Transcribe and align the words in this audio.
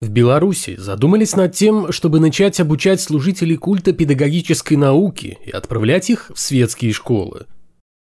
В 0.00 0.10
Беларуси 0.10 0.76
задумались 0.78 1.34
над 1.34 1.54
тем, 1.54 1.90
чтобы 1.90 2.20
начать 2.20 2.60
обучать 2.60 3.00
служителей 3.00 3.56
культа 3.56 3.92
педагогической 3.92 4.76
науки 4.76 5.38
и 5.44 5.50
отправлять 5.50 6.08
их 6.08 6.30
в 6.32 6.38
светские 6.38 6.92
школы. 6.92 7.46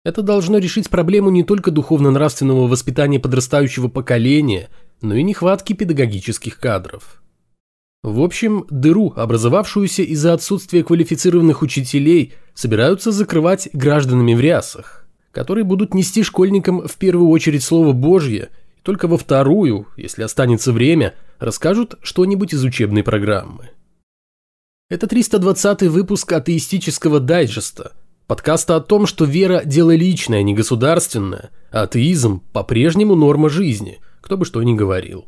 Это 0.04 0.22
должно 0.22 0.58
решить 0.58 0.90
проблему 0.90 1.30
не 1.30 1.44
только 1.44 1.70
духовно-нравственного 1.70 2.66
воспитания 2.66 3.20
подрастающего 3.20 3.86
поколения, 3.86 4.70
но 5.02 5.14
и 5.14 5.22
нехватки 5.22 5.72
педагогических 5.72 6.58
кадров. 6.58 7.22
В 8.02 8.22
общем, 8.22 8.66
дыру, 8.70 9.12
образовавшуюся 9.14 10.02
из-за 10.02 10.32
отсутствия 10.32 10.82
квалифицированных 10.82 11.62
учителей, 11.62 12.32
собираются 12.54 13.12
закрывать 13.12 13.68
гражданами 13.72 14.34
в 14.34 14.40
рясах, 14.40 15.06
которые 15.30 15.64
будут 15.64 15.94
нести 15.94 16.24
школьникам 16.24 16.88
в 16.88 16.96
первую 16.96 17.28
очередь 17.28 17.62
Слово 17.62 17.92
Божье, 17.92 18.48
только 18.88 19.06
во 19.06 19.18
вторую, 19.18 19.86
если 19.98 20.22
останется 20.22 20.72
время– 20.72 21.14
расскажут 21.38 21.96
что-нибудь 22.02 22.54
из 22.54 22.64
учебной 22.64 23.02
программы. 23.02 23.68
Это 24.88 25.06
320 25.06 25.82
выпуск 25.82 26.32
атеистического 26.32 27.20
дайджеста, 27.20 27.92
подкаста 28.26 28.76
о 28.76 28.80
том, 28.80 29.06
что 29.06 29.26
вера– 29.26 29.60
дело 29.66 29.94
личное, 29.94 30.38
а 30.38 30.42
не 30.42 30.54
государственное, 30.54 31.50
а 31.70 31.82
атеизм– 31.82 32.40
по-прежнему 32.54 33.14
норма 33.14 33.50
жизни, 33.50 33.98
кто 34.22 34.38
бы 34.38 34.46
что 34.46 34.62
ни 34.62 34.74
говорил. 34.74 35.26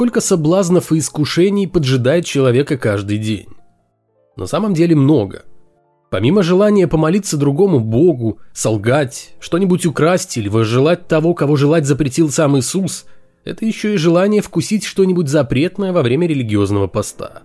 Сколько 0.00 0.22
соблазнов 0.22 0.92
и 0.92 0.98
искушений 0.98 1.68
поджидает 1.68 2.24
человека 2.24 2.78
каждый 2.78 3.18
день? 3.18 3.48
На 4.34 4.46
самом 4.46 4.72
деле 4.72 4.96
много. 4.96 5.42
Помимо 6.08 6.42
желания 6.42 6.88
помолиться 6.88 7.36
другому 7.36 7.80
Богу, 7.80 8.38
солгать, 8.54 9.34
что-нибудь 9.40 9.84
украсть 9.84 10.38
или 10.38 10.48
возжелать 10.48 11.06
того, 11.06 11.34
кого 11.34 11.56
желать 11.56 11.84
запретил 11.84 12.30
сам 12.30 12.58
Иисус, 12.58 13.04
это 13.44 13.66
еще 13.66 13.92
и 13.92 13.98
желание 13.98 14.40
вкусить 14.40 14.86
что-нибудь 14.86 15.28
запретное 15.28 15.92
во 15.92 16.00
время 16.00 16.26
религиозного 16.26 16.86
поста. 16.86 17.42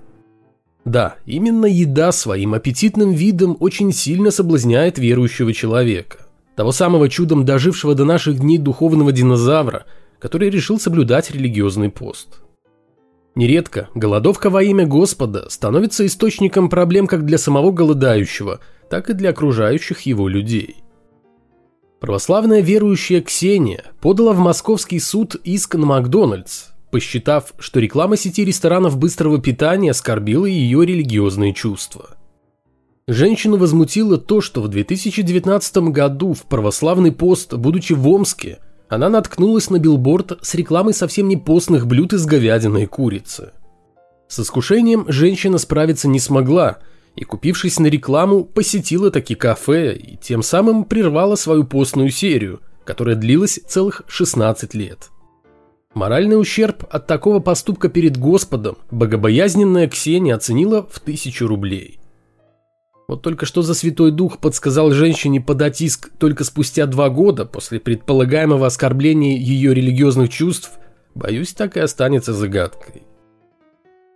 Да, 0.86 1.16
именно 1.26 1.66
еда 1.66 2.14
своим 2.14 2.54
аппетитным 2.54 3.12
видом 3.12 3.58
очень 3.60 3.92
сильно 3.92 4.32
соблазняет 4.32 4.98
верующего 4.98 5.52
человека. 5.52 6.20
Того 6.56 6.72
самого 6.72 7.10
чудом 7.10 7.44
дожившего 7.44 7.96
до 7.96 8.06
наших 8.06 8.40
дней 8.40 8.60
духовного 8.60 9.12
динозавра, 9.12 9.84
который 10.20 10.50
решил 10.50 10.80
соблюдать 10.80 11.32
религиозный 11.32 11.90
пост. 11.90 12.45
Нередко 13.36 13.90
голодовка 13.94 14.50
во 14.50 14.64
имя 14.64 14.86
Господа 14.88 15.50
становится 15.50 16.06
источником 16.06 16.70
проблем 16.70 17.06
как 17.06 17.26
для 17.26 17.38
самого 17.38 17.72
голодающего, 17.72 18.62
так 18.90 19.10
и 19.10 19.14
для 19.14 19.32
окружающих 19.32 20.02
его 20.02 20.30
людей. 20.30 20.78
Православная 22.00 22.62
верующая 22.62 23.22
Ксения 23.22 23.84
подала 24.00 24.32
в 24.32 24.40
московский 24.40 25.00
суд 25.00 25.36
иск 25.44 25.76
на 25.76 25.86
Макдональдс, 25.86 26.68
посчитав, 26.92 27.54
что 27.60 27.80
реклама 27.82 28.16
сети 28.16 28.46
ресторанов 28.46 28.98
быстрого 28.98 29.42
питания 29.42 29.92
оскорбила 29.92 30.46
ее 30.46 30.86
религиозные 30.86 31.54
чувства. 31.54 32.12
Женщину 33.08 33.58
возмутило 33.58 34.18
то, 34.18 34.40
что 34.40 34.62
в 34.62 34.68
2019 34.68 35.78
году 35.90 36.34
в 36.34 36.44
православный 36.44 37.12
пост, 37.12 37.54
будучи 37.54 37.94
в 37.94 38.08
Омске, 38.08 38.60
она 38.96 39.10
наткнулась 39.10 39.70
на 39.70 39.78
билборд 39.78 40.40
с 40.42 40.56
рекламой 40.56 40.94
совсем 40.94 41.28
не 41.28 41.38
постных 41.38 41.86
блюд 41.86 42.14
из 42.14 42.26
говядины 42.26 42.84
и 42.84 42.86
курицы. 42.86 43.52
С 44.28 44.40
искушением 44.40 45.06
женщина 45.08 45.58
справиться 45.58 46.08
не 46.08 46.20
смогла 46.20 46.80
и, 47.16 47.24
купившись 47.24 47.80
на 47.80 47.88
рекламу, 47.88 48.44
посетила 48.44 49.12
таки 49.12 49.36
кафе 49.36 49.96
и 49.96 50.18
тем 50.18 50.42
самым 50.42 50.86
прервала 50.86 51.36
свою 51.36 51.66
постную 51.66 52.10
серию, 52.10 52.62
которая 52.84 53.16
длилась 53.16 53.60
целых 53.68 54.02
16 54.08 54.74
лет. 54.74 55.10
Моральный 55.94 56.40
ущерб 56.40 56.86
от 56.90 57.08
такого 57.08 57.40
поступка 57.40 57.88
перед 57.88 58.18
Господом 58.18 58.78
богобоязненная 58.92 59.88
Ксения 59.88 60.36
оценила 60.36 60.88
в 60.92 61.00
тысячу 61.00 61.48
рублей– 61.48 62.00
вот 63.08 63.22
только 63.22 63.46
что 63.46 63.62
за 63.62 63.74
Святой 63.74 64.12
Дух 64.12 64.40
подсказал 64.40 64.92
женщине 64.92 65.40
подать 65.40 65.82
иск 65.82 66.10
только 66.18 66.44
спустя 66.44 66.88
два 66.88 67.10
года 67.10 67.46
после 67.46 67.80
предполагаемого 67.80 68.66
оскорбления 68.66 69.38
ее 69.38 69.74
религиозных 69.74 70.30
чувств, 70.30 70.72
боюсь, 71.14 71.54
так 71.54 71.78
и 71.78 71.80
останется 71.80 72.34
загадкой. 72.34 73.04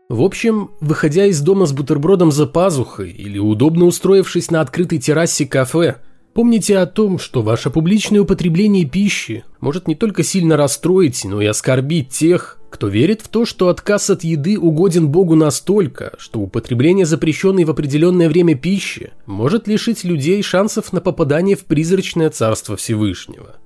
В 0.10 0.24
общем, 0.24 0.72
выходя 0.82 1.28
из 1.28 1.40
дома 1.40 1.68
с 1.68 1.72
бутербродом 1.72 2.32
за 2.32 2.48
пазухой 2.48 3.12
или 3.12 3.38
удобно 3.38 3.86
устроившись 3.86 4.50
на 4.50 4.62
открытой 4.62 4.98
террасе 4.98 5.46
кафе, 5.46 5.98
помните 6.34 6.80
о 6.80 6.88
том, 6.88 7.20
что 7.20 7.44
ваше 7.44 7.70
публичное 7.70 8.22
употребление 8.22 8.86
пищи 8.86 9.46
может 9.60 9.88
не 9.88 9.94
только 9.94 10.24
сильно 10.24 10.58
расстроить, 10.58 11.24
но 11.26 11.42
и 11.42 11.46
оскорбить 11.46 12.10
тех, 12.10 12.59
кто 12.70 12.88
верит 12.88 13.22
в 13.22 13.28
то, 13.28 13.46
что 13.46 13.70
отказ 13.70 14.10
от 14.10 14.24
еды 14.24 14.60
угоден 14.60 15.10
Богу 15.10 15.36
настолько, 15.36 16.14
что 16.18 16.40
употребление 16.40 17.06
запрещенной 17.06 17.64
в 17.64 17.72
определенное 17.72 18.30
время 18.30 18.56
пищи 18.56 19.12
может 19.26 19.68
лишить 19.68 20.04
людей 20.04 20.42
шансов 20.44 20.94
на 20.94 21.02
попадание 21.02 21.56
в 21.56 21.66
призрачное 21.66 22.30
царство 22.30 22.76
Всевышнего. 22.76 23.58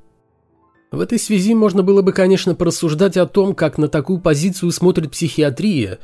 В 0.92 1.00
этой 1.00 1.18
связи 1.18 1.56
можно 1.56 1.82
было 1.82 2.04
бы, 2.04 2.14
конечно, 2.14 2.54
порассуждать 2.54 3.18
о 3.18 3.26
том, 3.26 3.56
как 3.56 3.80
на 3.80 3.88
такую 3.88 4.20
позицию 4.20 4.72
смотрит 4.72 5.12
психиатрия, 5.12 5.98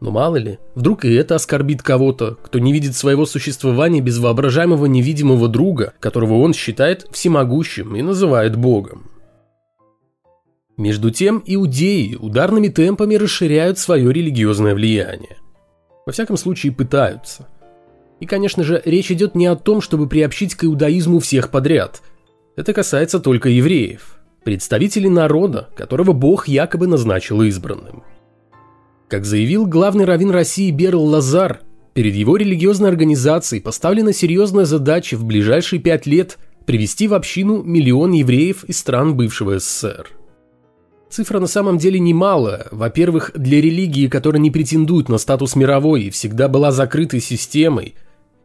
но 0.00 0.10
мало 0.10 0.34
ли, 0.34 0.58
вдруг 0.74 1.04
и 1.04 1.14
это 1.14 1.36
оскорбит 1.36 1.80
кого-то, 1.80 2.36
кто 2.42 2.58
не 2.58 2.72
видит 2.72 2.96
своего 2.96 3.24
существования 3.24 4.00
без 4.00 4.18
воображаемого 4.18 4.86
невидимого 4.86 5.46
друга, 5.46 5.92
которого 6.00 6.40
он 6.40 6.54
считает 6.54 7.06
всемогущим 7.12 7.94
и 7.94 8.02
называет 8.02 8.56
Богом. 8.56 9.11
Между 10.76 11.10
тем, 11.10 11.42
иудеи 11.44 12.14
ударными 12.14 12.68
темпами 12.68 13.14
расширяют 13.16 13.78
свое 13.78 14.12
религиозное 14.12 14.74
влияние. 14.74 15.36
Во 16.06 16.12
всяком 16.12 16.36
случае, 16.36 16.72
пытаются. 16.72 17.48
И, 18.20 18.26
конечно 18.26 18.64
же, 18.64 18.80
речь 18.84 19.10
идет 19.10 19.34
не 19.34 19.46
о 19.46 19.56
том, 19.56 19.80
чтобы 19.80 20.08
приобщить 20.08 20.54
к 20.54 20.64
иудаизму 20.64 21.18
всех 21.18 21.50
подряд. 21.50 22.02
Это 22.56 22.72
касается 22.72 23.20
только 23.20 23.48
евреев, 23.48 24.18
представителей 24.44 25.10
народа, 25.10 25.68
которого 25.76 26.12
Бог 26.12 26.48
якобы 26.48 26.86
назначил 26.86 27.42
избранным. 27.42 28.02
Как 29.08 29.24
заявил 29.26 29.66
главный 29.66 30.06
раввин 30.06 30.30
России 30.30 30.70
Берл 30.70 31.04
Лазар, 31.04 31.60
перед 31.92 32.14
его 32.14 32.36
религиозной 32.36 32.88
организацией 32.88 33.60
поставлена 33.60 34.12
серьезная 34.14 34.64
задача 34.64 35.16
в 35.16 35.24
ближайшие 35.24 35.80
пять 35.80 36.06
лет 36.06 36.38
привести 36.64 37.08
в 37.08 37.14
общину 37.14 37.62
миллион 37.62 38.12
евреев 38.12 38.64
из 38.64 38.78
стран 38.78 39.16
бывшего 39.16 39.58
СССР. 39.58 40.08
Цифра 41.12 41.40
на 41.40 41.46
самом 41.46 41.76
деле 41.76 42.00
немалая. 42.00 42.68
Во-первых, 42.70 43.32
для 43.34 43.60
религии, 43.60 44.08
которая 44.08 44.40
не 44.40 44.50
претендует 44.50 45.10
на 45.10 45.18
статус 45.18 45.54
мировой 45.56 46.04
и 46.04 46.10
всегда 46.10 46.48
была 46.48 46.72
закрытой 46.72 47.20
системой. 47.20 47.96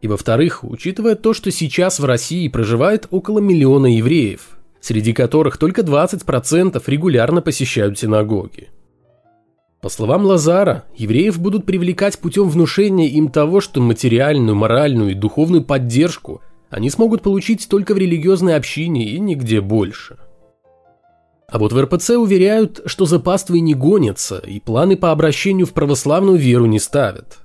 И 0.02 0.06
во-вторых, 0.06 0.64
учитывая 0.64 1.14
то, 1.14 1.32
что 1.32 1.50
сейчас 1.50 1.98
в 1.98 2.04
России 2.04 2.46
проживает 2.48 3.06
около 3.10 3.38
миллиона 3.38 3.86
евреев, 3.96 4.58
среди 4.82 5.14
которых 5.14 5.56
только 5.56 5.80
20% 5.80 6.82
регулярно 6.86 7.40
посещают 7.40 7.98
синагоги. 7.98 8.68
По 9.80 9.88
словам 9.88 10.26
Лазара, 10.26 10.84
евреев 10.94 11.40
будут 11.40 11.64
привлекать 11.64 12.18
путем 12.18 12.50
внушения 12.50 13.08
им 13.08 13.30
того, 13.30 13.62
что 13.62 13.80
материальную, 13.80 14.54
моральную 14.54 15.12
и 15.12 15.14
духовную 15.14 15.64
поддержку 15.64 16.42
они 16.68 16.90
смогут 16.90 17.22
получить 17.22 17.66
только 17.70 17.94
в 17.94 17.96
религиозной 17.96 18.56
общине 18.56 19.08
и 19.08 19.18
нигде 19.18 19.62
больше– 19.62 20.18
а 21.50 21.58
вот 21.58 21.72
в 21.72 21.80
РПЦ 21.80 22.10
уверяют, 22.10 22.82
что 22.84 23.06
за 23.06 23.18
паствой 23.18 23.60
не 23.60 23.72
гонятся 23.74 24.38
и 24.38 24.60
планы 24.60 24.98
по 24.98 25.12
обращению 25.12 25.66
в 25.66 25.72
православную 25.72 26.36
веру 26.36 26.66
не 26.66 26.78
ставят. 26.78 27.38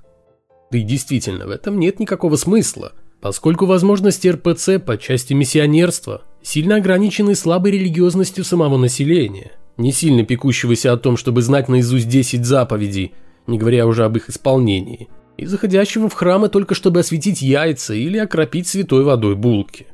Да 0.70 0.76
и 0.76 0.82
действительно, 0.82 1.46
в 1.46 1.50
этом 1.50 1.78
нет 1.78 2.00
никакого 2.00 2.36
смысла, 2.36 2.92
поскольку 3.22 3.64
возможности 3.64 4.28
РПЦ 4.28 4.78
по 4.84 4.98
части 4.98 5.32
миссионерства 5.32 6.20
сильно 6.42 6.76
ограничены 6.76 7.34
слабой 7.34 7.72
религиозностью 7.72 8.44
самого 8.44 8.76
населения, 8.76 9.52
не 9.78 9.90
сильно 9.90 10.22
пекущегося 10.22 10.92
о 10.92 10.98
том, 10.98 11.16
чтобы 11.16 11.40
знать 11.40 11.70
наизусть 11.70 12.08
10 12.08 12.44
заповедей, 12.44 13.14
не 13.46 13.56
говоря 13.56 13.86
уже 13.86 14.04
об 14.04 14.16
их 14.18 14.28
исполнении, 14.28 15.08
и 15.38 15.46
заходящего 15.46 16.10
в 16.10 16.12
храмы 16.12 16.50
только 16.50 16.74
чтобы 16.74 17.00
осветить 17.00 17.40
яйца 17.40 17.94
или 17.94 18.18
окропить 18.18 18.68
святой 18.68 19.02
водой 19.02 19.34
булки. 19.34 19.86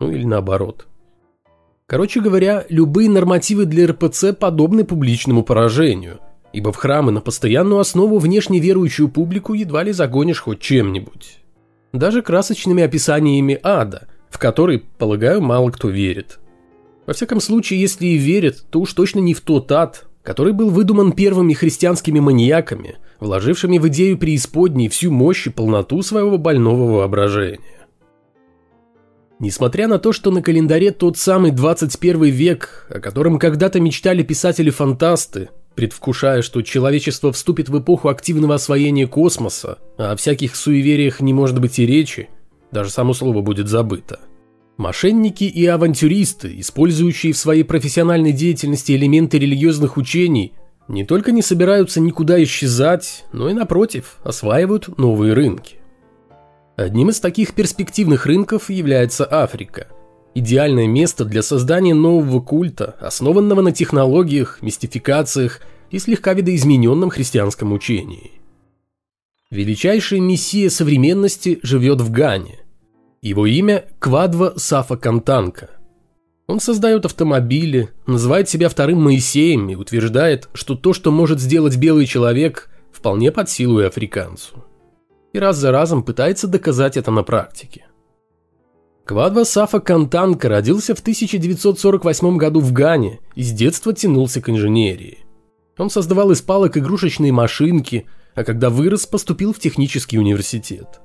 Ну 0.00 0.10
или 0.10 0.24
наоборот– 0.24 0.86
Короче 1.86 2.20
говоря, 2.20 2.64
любые 2.70 3.10
нормативы 3.10 3.66
для 3.66 3.86
РПЦ 3.86 4.32
подобны 4.32 4.84
публичному 4.84 5.42
поражению, 5.42 6.18
ибо 6.54 6.72
в 6.72 6.76
храмы 6.76 7.12
на 7.12 7.20
постоянную 7.20 7.78
основу 7.78 8.18
внешне 8.18 8.58
верующую 8.58 9.08
публику 9.08 9.52
едва 9.52 9.82
ли 9.82 9.92
загонишь 9.92 10.40
хоть 10.40 10.60
чем-нибудь. 10.60 11.40
Даже 11.92 12.22
красочными 12.22 12.82
описаниями 12.82 13.60
ада, 13.62 14.08
в 14.30 14.38
который, 14.38 14.82
полагаю, 14.96 15.42
мало 15.42 15.70
кто 15.70 15.90
верит. 15.90 16.38
Во 17.06 17.12
всяком 17.12 17.40
случае, 17.40 17.82
если 17.82 18.06
и 18.06 18.16
верят, 18.16 18.64
то 18.70 18.80
уж 18.80 18.94
точно 18.94 19.18
не 19.18 19.34
в 19.34 19.42
тот 19.42 19.70
ад, 19.70 20.06
который 20.22 20.54
был 20.54 20.70
выдуман 20.70 21.12
первыми 21.12 21.52
христианскими 21.52 22.18
маньяками, 22.18 22.96
вложившими 23.20 23.76
в 23.76 23.88
идею 23.88 24.16
преисподней 24.16 24.88
всю 24.88 25.12
мощь 25.12 25.46
и 25.46 25.50
полноту 25.50 26.00
своего 26.00 26.38
больного 26.38 26.90
воображения. 26.90 27.83
Несмотря 29.40 29.88
на 29.88 29.98
то, 29.98 30.12
что 30.12 30.30
на 30.30 30.42
календаре 30.42 30.90
тот 30.90 31.18
самый 31.18 31.50
21 31.50 32.24
век, 32.24 32.86
о 32.88 33.00
котором 33.00 33.38
когда-то 33.38 33.80
мечтали 33.80 34.22
писатели-фантасты, 34.22 35.50
предвкушая, 35.74 36.42
что 36.42 36.62
человечество 36.62 37.32
вступит 37.32 37.68
в 37.68 37.78
эпоху 37.78 38.08
активного 38.08 38.54
освоения 38.54 39.06
космоса, 39.06 39.78
а 39.98 40.12
о 40.12 40.16
всяких 40.16 40.54
суевериях 40.54 41.20
не 41.20 41.32
может 41.32 41.60
быть 41.60 41.78
и 41.78 41.86
речи, 41.86 42.28
даже 42.70 42.90
само 42.90 43.12
слово 43.12 43.40
будет 43.40 43.68
забыто– 43.68 44.20
Мошенники 44.76 45.44
и 45.44 45.64
авантюристы, 45.66 46.58
использующие 46.58 47.32
в 47.32 47.38
своей 47.38 47.62
профессиональной 47.62 48.32
деятельности 48.32 48.92
элементы 48.92 49.38
религиозных 49.38 49.96
учений, 49.96 50.52
не 50.88 51.04
только 51.04 51.30
не 51.30 51.42
собираются 51.42 52.00
никуда 52.00 52.42
исчезать, 52.42 53.24
но 53.32 53.48
и 53.48 53.52
напротив, 53.52 54.16
осваивают 54.24 54.98
новые 54.98 55.32
рынки. 55.32 55.76
Одним 56.76 57.10
из 57.10 57.20
таких 57.20 57.54
перспективных 57.54 58.26
рынков 58.26 58.68
является 58.68 59.26
Африка. 59.30 59.86
Идеальное 60.34 60.88
место 60.88 61.24
для 61.24 61.42
создания 61.42 61.94
нового 61.94 62.40
культа, 62.40 62.96
основанного 63.00 63.60
на 63.60 63.70
технологиях, 63.70 64.60
мистификациях 64.60 65.60
и 65.92 66.00
слегка 66.00 66.34
видоизмененном 66.34 67.10
христианском 67.10 67.72
учении. 67.72 68.32
Величайший 69.52 70.18
мессия 70.18 70.68
современности 70.68 71.60
живет 71.62 72.00
в 72.00 72.10
Гане, 72.10 72.58
его 73.22 73.46
имя 73.46 73.84
Квадва 74.00 74.54
Сафа 74.56 74.96
Кантанка. 74.96 75.70
Он 76.48 76.58
создает 76.58 77.04
автомобили, 77.04 77.90
называет 78.06 78.48
себя 78.48 78.68
вторым 78.68 79.00
Моисеем 79.00 79.70
и 79.70 79.76
утверждает, 79.76 80.48
что 80.54 80.74
то, 80.74 80.92
что 80.92 81.12
может 81.12 81.38
сделать 81.38 81.76
белый 81.76 82.06
человек, 82.06 82.68
вполне 82.92 83.30
под 83.30 83.48
силу 83.48 83.80
и 83.80 83.84
африканцу. 83.84 84.64
И 85.34 85.38
раз 85.40 85.56
за 85.56 85.72
разом 85.72 86.04
пытается 86.04 86.46
доказать 86.46 86.96
это 86.96 87.10
на 87.10 87.24
практике. 87.24 87.86
Квадва 89.04 89.42
Сафа 89.42 89.80
Кантанка 89.80 90.48
родился 90.48 90.94
в 90.94 91.00
1948 91.00 92.36
году 92.36 92.60
в 92.60 92.72
Гане 92.72 93.18
и 93.34 93.42
с 93.42 93.50
детства 93.50 93.92
тянулся 93.92 94.40
к 94.40 94.48
инженерии. 94.48 95.18
Он 95.76 95.90
создавал 95.90 96.30
из 96.30 96.40
палок 96.40 96.78
игрушечные 96.78 97.32
машинки, 97.32 98.06
а 98.36 98.44
когда 98.44 98.70
вырос, 98.70 99.06
поступил 99.06 99.52
в 99.52 99.58
технический 99.58 100.20
университет. 100.20 101.00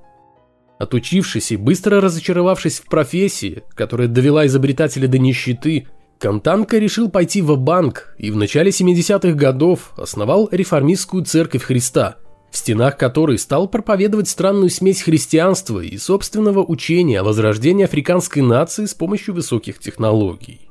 Отучившись 0.78 1.52
и 1.52 1.58
быстро 1.58 2.00
разочаровавшись 2.00 2.82
в 2.82 2.86
профессии, 2.86 3.64
которая 3.74 4.08
довела 4.08 4.46
изобретателя 4.46 5.08
до 5.08 5.18
нищеты, 5.18 5.88
Кантанка 6.20 6.78
решил 6.78 7.10
пойти 7.10 7.42
в 7.42 7.58
банк 7.58 8.14
и 8.20 8.30
в 8.30 8.36
начале 8.36 8.70
70-х 8.70 9.32
годов 9.32 9.92
основал 9.98 10.50
реформистскую 10.52 11.26
церковь 11.26 11.64
Христа, 11.64 12.18
в 12.52 12.58
стенах 12.58 12.98
которой 12.98 13.38
стал 13.38 13.68
проповедовать 13.68 14.30
странную 14.30 14.70
смесь 14.70 15.02
христианства 15.02 15.80
и 15.80 15.98
собственного 15.98 16.64
учения 16.64 17.20
о 17.20 17.24
возрождении 17.24 17.86
африканской 17.86 18.42
нации 18.42 18.86
с 18.86 18.94
помощью 18.94 19.34
высоких 19.36 19.80
технологий. 19.80 20.70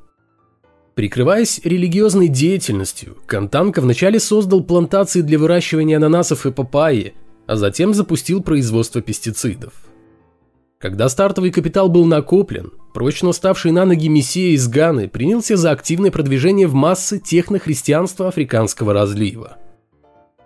Прикрываясь 0.94 1.60
религиозной 1.62 2.26
деятельностью, 2.26 3.16
Кантанка 3.26 3.80
вначале 3.80 4.18
создал 4.18 4.64
плантации 4.64 5.20
для 5.20 5.38
выращивания 5.38 5.96
ананасов 5.96 6.44
и 6.44 6.50
папайи, 6.50 7.14
а 7.46 7.54
затем 7.54 7.94
запустил 7.94 8.42
производство 8.42 9.00
пестицидов. 9.00 9.72
Когда 10.80 11.08
стартовый 11.08 11.52
капитал 11.52 11.88
был 11.88 12.04
накоплен, 12.04 12.72
прочно 12.94 13.32
ставший 13.32 13.70
на 13.70 13.84
ноги 13.84 14.08
мессия 14.08 14.54
из 14.54 14.66
Ганы 14.66 15.08
принялся 15.08 15.56
за 15.56 15.70
активное 15.70 16.10
продвижение 16.10 16.66
в 16.66 16.74
массы 16.74 17.20
технохристианства 17.20 18.28
африканского 18.28 18.92
разлива. 18.92 19.56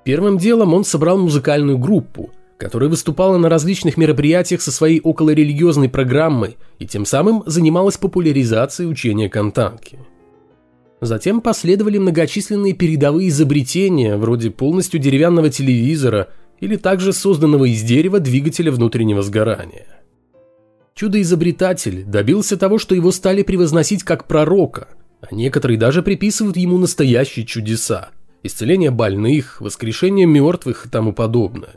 Первым 0.05 0.39
делом 0.39 0.75
он 0.75 0.85
собрал 0.85 1.19
музыкальную 1.19 1.79
группу, 1.79 2.31
которая 2.59 2.89
выступала 2.89 3.39
на 3.39 3.49
различных 3.49 3.97
мероприятиях 3.97 4.63
со 4.63 4.73
своей 4.73 5.01
околорелигиозной 5.01 5.89
программой 5.89 6.57
и 6.79 6.87
тем 6.87 7.05
самым 7.05 7.43
занималась 7.47 7.99
популяризацией 7.99 8.91
учения 8.91 9.29
Кантанки. 9.29 9.99
Затем 11.01 11.41
последовали 11.41 11.99
многочисленные 11.99 12.75
передовые 12.75 13.29
изобретения, 13.29 14.17
вроде 14.17 14.51
полностью 14.51 15.01
деревянного 15.01 15.51
телевизора 15.51 16.29
или 16.61 16.77
также 16.77 17.13
созданного 17.13 17.65
из 17.65 17.83
дерева 17.83 18.21
двигателя 18.21 18.71
внутреннего 18.71 19.23
сгорания– 19.23 19.87
Чудо-изобретатель 20.95 22.05
добился 22.05 22.57
того, 22.57 22.79
что 22.79 22.95
его 22.95 23.11
стали 23.13 23.43
превозносить 23.43 24.03
как 24.03 24.27
пророка, 24.29 24.89
а 25.21 25.35
некоторые 25.35 25.79
даже 25.79 26.03
приписывают 26.03 26.57
ему 26.57 26.79
настоящие 26.79 27.47
чудеса– 27.47 28.11
исцеление 28.43 28.91
больных, 28.91 29.61
воскрешение 29.61 30.27
мертвых 30.27 30.87
и 30.87 30.89
тому 30.89 31.13
подобное. 31.13 31.77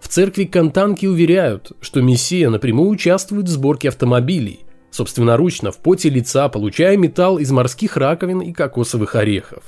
В 0.00 0.08
церкви 0.08 0.44
Кантанки 0.44 1.06
уверяют, 1.06 1.72
что 1.80 2.02
Мессия 2.02 2.50
напрямую 2.50 2.90
участвует 2.90 3.46
в 3.46 3.50
сборке 3.50 3.88
автомобилей, 3.88 4.60
собственноручно 4.90 5.72
в 5.72 5.78
поте 5.78 6.10
лица, 6.10 6.48
получая 6.48 6.96
металл 6.96 7.38
из 7.38 7.50
морских 7.50 7.96
раковин 7.96 8.40
и 8.40 8.52
кокосовых 8.52 9.14
орехов. 9.14 9.62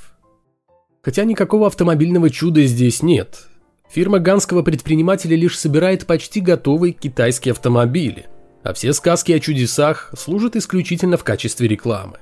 Хотя 1.03 1.25
никакого 1.25 1.67
автомобильного 1.67 2.31
чуда 2.31 2.65
здесь 2.65 3.03
нет. 3.03 3.47
Фирма 3.91 4.19
ганского 4.19 4.63
предпринимателя 4.63 5.37
лишь 5.37 5.59
собирает 5.59 6.07
почти 6.07 6.41
готовые 6.41 6.93
китайские 6.93 7.53
автомобили– 7.53 8.27
а 8.67 8.73
все 8.73 8.93
сказки 8.93 9.31
о 9.31 9.39
чудесах 9.39 10.13
служат 10.19 10.57
исключительно 10.57 11.17
в 11.17 11.23
качестве 11.23 11.69
рекламы. 11.69 12.19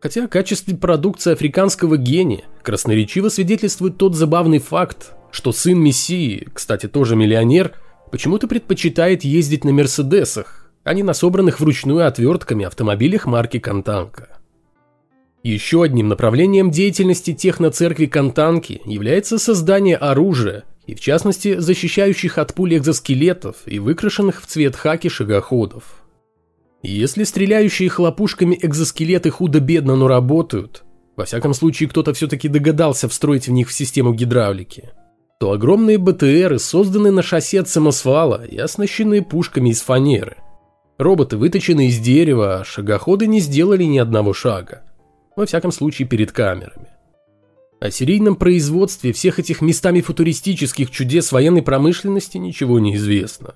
Хотя 0.00 0.24
о 0.24 0.28
качестве 0.28 0.76
продукции 0.76 1.32
африканского 1.32 1.98
гения 1.98 2.44
красноречиво 2.62 3.28
свидетельствует 3.28 3.98
тот 3.98 4.16
забавный 4.16 4.58
факт, 4.58 5.12
что 5.30 5.52
сын 5.52 5.78
Мессии, 5.78 6.48
кстати, 6.54 6.88
тоже 6.88 7.16
миллионер, 7.16 7.74
почему-то 8.10 8.48
предпочитает 8.48 9.24
ездить 9.24 9.64
на 9.64 9.72
Мерседесах, 9.72 10.70
а 10.84 10.94
не 10.94 11.02
на 11.02 11.12
собранных 11.12 11.60
вручную 11.60 12.06
отвертками 12.06 12.64
автомобилях 12.64 13.26
марки 13.26 13.58
Кантанка. 13.58 14.40
Еще 15.42 15.82
одним 15.82 16.08
направлением 16.08 16.70
деятельности 16.70 17.34
техноцеркви 17.34 18.06
Кантанки 18.06 18.80
является 18.86 19.38
создание 19.38 19.96
оружия, 19.96 20.64
и 20.86 20.94
в 20.94 21.00
частности 21.00 21.58
защищающих 21.58 22.38
от 22.38 22.54
пуль 22.54 22.76
экзоскелетов 22.76 23.56
и 23.66 23.78
выкрашенных 23.78 24.42
в 24.42 24.46
цвет 24.46 24.76
хаки 24.76 25.08
шагоходов. 25.08 26.02
Если 26.82 27.24
стреляющие 27.24 27.90
хлопушками 27.90 28.58
экзоскелеты 28.60 29.30
худо-бедно, 29.30 29.96
но 29.96 30.08
работают, 30.08 30.84
во 31.14 31.26
всяком 31.26 31.52
случае 31.52 31.90
кто-то 31.90 32.14
все-таки 32.14 32.48
догадался 32.48 33.08
встроить 33.08 33.48
в 33.48 33.52
них 33.52 33.68
в 33.68 33.72
систему 33.74 34.14
гидравлики, 34.14 34.90
то 35.38 35.52
огромные 35.52 35.98
БТРы 35.98 36.58
созданы 36.58 37.10
на 37.10 37.22
шасси 37.22 37.58
от 37.58 37.68
самосвала 37.68 38.44
и 38.44 38.56
оснащены 38.56 39.22
пушками 39.22 39.70
из 39.70 39.82
фанеры. 39.82 40.36
Роботы 40.96 41.36
выточены 41.36 41.88
из 41.88 41.98
дерева, 41.98 42.60
а 42.60 42.64
шагоходы 42.64 43.26
не 43.26 43.40
сделали 43.40 43.84
ни 43.84 43.98
одного 43.98 44.32
шага. 44.32 44.82
Во 45.36 45.46
всяком 45.46 45.72
случае 45.72 46.08
перед 46.08 46.32
камерами. 46.32 46.88
О 47.80 47.90
серийном 47.90 48.36
производстве 48.36 49.12
всех 49.12 49.38
этих 49.38 49.62
местами 49.62 50.02
футуристических 50.02 50.90
чудес 50.90 51.32
военной 51.32 51.62
промышленности 51.62 52.36
ничего 52.36 52.78
не 52.78 52.96
известно. 52.96 53.54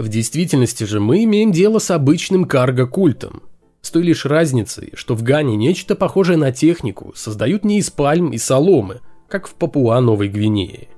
В 0.00 0.08
действительности 0.08 0.84
же 0.84 0.98
мы 0.98 1.24
имеем 1.24 1.52
дело 1.52 1.78
с 1.78 1.90
обычным 1.90 2.46
карго-культом, 2.46 3.42
с 3.82 3.90
той 3.90 4.02
лишь 4.02 4.24
разницей, 4.24 4.92
что 4.94 5.14
в 5.14 5.22
Гане 5.22 5.56
нечто 5.56 5.94
похожее 5.94 6.38
на 6.38 6.52
технику 6.52 7.12
создают 7.14 7.66
не 7.66 7.80
из 7.80 7.90
пальм 7.90 8.30
и 8.30 8.38
соломы, 8.38 9.00
как 9.28 9.46
в 9.46 9.52
Папуа-Новой 9.56 10.28
Гвинее. 10.28 10.88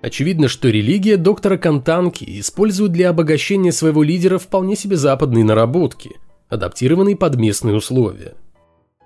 Очевидно, 0.00 0.46
что 0.46 0.68
религия 0.68 1.16
доктора 1.16 1.56
Кантанки 1.56 2.38
использует 2.38 2.92
для 2.92 3.10
обогащения 3.10 3.72
своего 3.72 4.04
лидера 4.04 4.38
вполне 4.38 4.76
себе 4.76 4.94
западные 4.94 5.42
наработки, 5.42 6.12
адаптированные 6.48 7.16
под 7.16 7.34
местные 7.34 7.74
условия. 7.74 8.34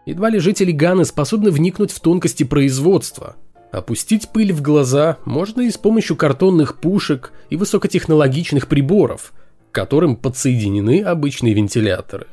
Едва 0.05 0.29
ли 0.29 0.38
жители 0.38 0.71
Ганы 0.71 1.07
способны 1.07 1.50
вникнуть 1.50 1.93
в 1.93 2.00
тонкости 2.00 2.43
производства. 2.43 3.37
Опустить 3.71 4.31
пыль 4.31 4.53
в 4.53 4.63
глаза 4.63 5.19
можно 5.25 5.61
и 5.61 5.71
с 5.71 5.77
помощью 5.77 6.17
картонных 6.17 6.81
пушек 6.81 7.33
и 7.51 7.57
высокотехнологичных 7.57 8.67
приборов, 8.67 9.33
к 9.71 9.75
которым 9.75 10.17
подсоединены 10.17 11.03
обычные 11.03 11.53
вентиляторы. 11.53 12.27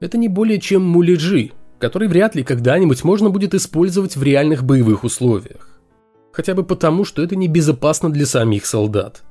Это 0.00 0.16
не 0.16 0.28
более 0.28 0.60
чем 0.60 0.82
муляжи, 0.82 1.50
которые 1.80 2.08
вряд 2.08 2.36
ли 2.36 2.44
когда-нибудь 2.44 3.02
можно 3.02 3.30
будет 3.30 3.54
использовать 3.54 4.16
в 4.16 4.22
реальных 4.22 4.62
боевых 4.62 5.02
условиях. 5.02 5.80
Хотя 6.32 6.54
бы 6.54 6.64
потому, 6.64 7.04
что 7.04 7.22
это 7.22 7.36
небезопасно 7.36 8.10
для 8.10 8.26
самих 8.26 8.66
солдат. 8.66 9.24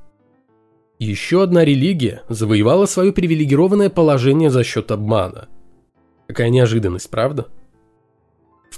Еще 1.00 1.44
одна 1.44 1.66
религия 1.66 2.24
завоевала 2.30 2.86
свое 2.86 3.12
привилегированное 3.12 3.90
положение 3.90 4.50
за 4.50 4.64
счет 4.64 4.92
обмана. 4.92 5.48
Какая 6.28 6.50
неожиданность, 6.50 7.10
правда? 7.10 7.48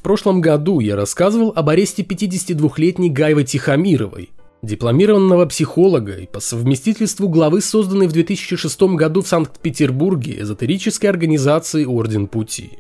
Прошлом 0.05 0.39
году 0.39 0.81
я 0.81 0.95
рассказывал 0.95 1.51
об 1.55 1.67
аресте 1.67 2.03
52-летней 2.03 3.09
Гайвы 3.09 3.43
Тихомировой, 3.43 4.29
дипломированного 4.61 5.47
психолога 5.47 6.17
и 6.17 6.27
по 6.27 6.39
совместительству 6.39 7.27
главы 7.27 7.59
созданной 7.59 8.05
в 8.05 8.13
2006 8.13 8.81
году 8.93 9.23
в 9.23 9.27
Санкт-Петербурге 9.27 10.41
эзотерической 10.41 11.09
организации 11.09 11.85
Орден 11.85 12.27
Пути. 12.27 12.73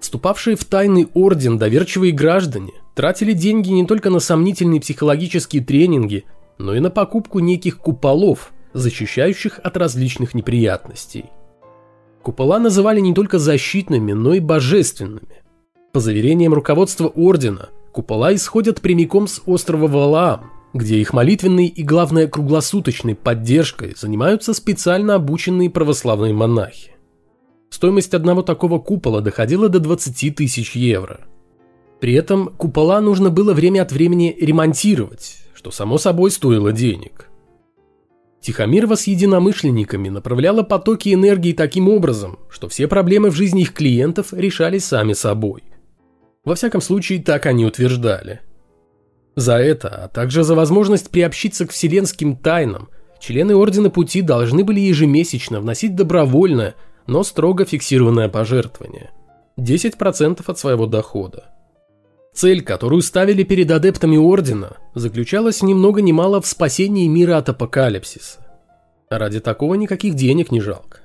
Вступавшие 0.00 0.56
в 0.56 0.64
тайный 0.64 1.06
орден 1.12 1.58
доверчивые 1.58 2.12
граждане 2.12 2.72
тратили 2.94 3.34
деньги 3.34 3.68
не 3.68 3.84
только 3.84 4.08
на 4.08 4.18
сомнительные 4.18 4.80
психологические 4.80 5.62
тренинги, 5.62 6.24
но 6.56 6.74
и 6.74 6.80
на 6.80 6.88
покупку 6.88 7.40
неких 7.40 7.76
куполов, 7.76 8.54
защищающих 8.72 9.60
от 9.62 9.76
различных 9.76 10.32
неприятностей. 10.32 11.26
Купола 12.22 12.58
называли 12.58 13.00
не 13.00 13.12
только 13.12 13.38
защитными, 13.38 14.14
но 14.14 14.32
и 14.32 14.40
божественными. 14.40 15.41
По 15.92 16.00
заверениям 16.00 16.54
руководства 16.54 17.08
ордена, 17.08 17.68
купола 17.92 18.34
исходят 18.34 18.80
прямиком 18.80 19.28
с 19.28 19.42
острова 19.44 19.88
Валаам, 19.88 20.50
где 20.72 20.98
их 20.98 21.12
молитвенной 21.12 21.66
и, 21.66 21.82
главное, 21.82 22.28
круглосуточной 22.28 23.14
поддержкой 23.14 23.94
занимаются 23.94 24.54
специально 24.54 25.16
обученные 25.16 25.68
православные 25.68 26.32
монахи. 26.32 26.92
Стоимость 27.68 28.14
одного 28.14 28.40
такого 28.40 28.78
купола 28.78 29.20
доходила 29.20 29.68
до 29.68 29.80
20 29.80 30.34
тысяч 30.34 30.74
евро. 30.74 31.20
При 32.00 32.14
этом 32.14 32.48
купола 32.48 33.02
нужно 33.02 33.28
было 33.28 33.52
время 33.52 33.82
от 33.82 33.92
времени 33.92 34.34
ремонтировать, 34.40 35.42
что 35.54 35.70
само 35.70 35.98
собой 35.98 36.30
стоило 36.30 36.72
денег. 36.72 37.28
Тихомирова 38.40 38.94
с 38.94 39.06
единомышленниками 39.06 40.08
направляла 40.08 40.62
потоки 40.62 41.12
энергии 41.12 41.52
таким 41.52 41.88
образом, 41.90 42.38
что 42.48 42.68
все 42.68 42.88
проблемы 42.88 43.30
в 43.30 43.36
жизни 43.36 43.60
их 43.60 43.74
клиентов 43.74 44.32
решались 44.32 44.86
сами 44.86 45.12
собой. 45.12 45.62
Во 46.44 46.54
всяком 46.54 46.80
случае, 46.80 47.22
так 47.22 47.46
они 47.46 47.64
утверждали– 47.64 48.40
за 49.34 49.54
это, 49.54 49.88
а 49.88 50.08
также 50.08 50.44
за 50.44 50.54
возможность 50.54 51.10
приобщиться 51.10 51.66
к 51.66 51.70
вселенским 51.70 52.36
тайнам, 52.36 52.88
члены 53.18 53.54
Ордена 53.56 53.90
Пути 53.90 54.20
должны 54.20 54.62
были 54.62 54.80
ежемесячно 54.80 55.60
вносить 55.60 55.96
добровольное, 55.96 56.74
но 57.06 57.22
строго 57.22 57.64
фиксированное 57.64 58.28
пожертвование– 58.28 59.10
10% 59.58 60.42
от 60.46 60.58
своего 60.58 60.86
дохода. 60.86 61.44
Цель, 62.34 62.62
которую 62.62 63.02
ставили 63.02 63.42
перед 63.42 63.70
адептами 63.70 64.16
Ордена, 64.16 64.76
заключалась 64.94 65.62
ни 65.62 65.74
много 65.74 66.00
ни 66.00 66.12
мало 66.12 66.40
в 66.40 66.46
спасении 66.46 67.06
мира 67.06 67.36
от 67.36 67.48
апокалипсиса. 67.48 68.38
Ради 69.10 69.40
такого 69.40 69.74
никаких 69.74 70.14
денег 70.14 70.50
не 70.50 70.60
жалко. 70.60 71.00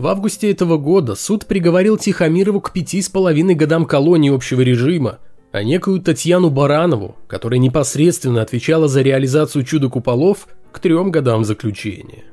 В 0.00 0.06
августе 0.06 0.50
этого 0.50 0.78
года 0.78 1.14
суд 1.14 1.44
приговорил 1.44 1.98
Тихомирову 1.98 2.62
к 2.62 2.72
пяти 2.72 3.02
с 3.02 3.10
половиной 3.10 3.54
годам 3.54 3.84
колонии 3.84 4.34
общего 4.34 4.62
режима– 4.62 5.18
а 5.52 5.62
некую 5.62 6.00
Татьяну 6.00 6.50
Баранову, 6.50 7.16
которая 7.26 7.58
непосредственно 7.58 8.42
отвечала 8.42 8.88
за 8.88 9.02
реализацию 9.02 9.64
чудо-куполов, 9.64 10.48
к 10.72 10.78
трем 10.78 11.10
годам 11.10 11.44
заключения. 11.44 12.24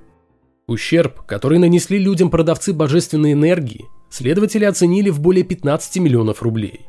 Ущерб, 0.67 1.25
который 1.25 1.57
нанесли 1.57 1.97
людям 1.97 2.29
продавцы 2.29 2.74
божественной 2.74 3.33
энергии, 3.33 3.86
следователи 4.09 4.65
оценили 4.65 5.09
в 5.09 5.19
более 5.19 5.43
15 5.43 5.97
миллионов 5.97 6.41
рублей. 6.41 6.86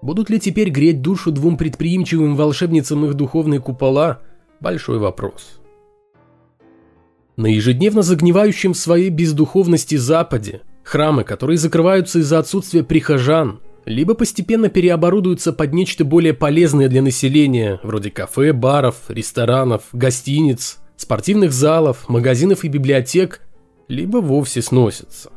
Будут 0.00 0.30
ли 0.30 0.38
теперь 0.38 0.70
греть 0.70 1.02
душу 1.02 1.32
двум 1.32 1.56
предприимчивым 1.56 2.36
волшебницам 2.36 3.04
их 3.06 3.14
духовные 3.14 3.60
купола– 3.60 4.20
большой 4.60 4.98
вопрос. 4.98 5.60
На 7.36 7.46
ежедневно 7.46 8.02
загнивающем 8.02 8.74
в 8.74 8.78
своей 8.78 9.10
бездуховности 9.10 9.96
Западе 9.96 10.62
храмы, 10.82 11.24
которые 11.24 11.58
закрываются 11.58 12.20
из-за 12.20 12.38
отсутствия 12.38 12.82
прихожан– 12.82 13.60
либо 13.86 14.14
постепенно 14.14 14.68
переоборудуются 14.68 15.52
под 15.52 15.72
нечто 15.72 16.04
более 16.04 16.34
полезное 16.34 16.88
для 16.88 17.02
населения, 17.02 17.80
вроде 17.82 18.10
кафе, 18.10 18.52
баров, 18.52 18.96
ресторанов, 19.08 19.82
гостиниц, 19.92 20.78
спортивных 20.96 21.52
залов, 21.52 22.08
магазинов 22.08 22.64
и 22.64 22.68
библиотек, 22.68 23.42
либо 23.88 24.18
вовсе 24.18 24.62
сносятся. 24.62 25.30